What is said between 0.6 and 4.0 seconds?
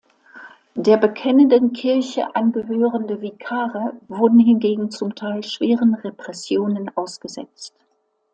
Der Bekennenden Kirche angehörende Vikare